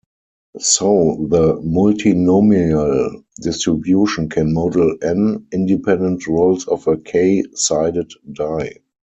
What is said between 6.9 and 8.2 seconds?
"k" sided